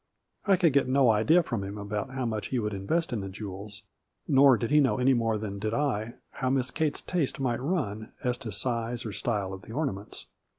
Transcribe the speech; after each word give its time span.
I 0.47 0.55
could 0.57 0.73
get 0.73 0.87
no 0.87 1.11
idea 1.11 1.43
from 1.43 1.63
him 1.63 1.77
about 1.77 2.09
how 2.09 2.25
much 2.25 2.47
he 2.47 2.57
would 2.57 2.73
invest 2.73 3.13
in 3.13 3.19
the 3.21 3.29
jewels, 3.29 3.83
nor 4.27 4.57
did 4.57 4.71
he 4.71 4.79
know 4.79 4.97
any 4.97 5.13
more 5.13 5.37
than 5.37 5.59
did 5.59 5.75
I 5.75 6.15
how 6.31 6.49
Miss 6.49 6.71
Kate's 6.71 7.01
taste 7.01 7.39
might 7.39 7.61
run 7.61 8.11
as 8.23 8.39
to 8.39 8.51
size 8.51 9.05
or 9.05 9.11
style 9.11 9.53
of 9.53 9.61
the 9.61 9.73
ornaments. 9.73 10.25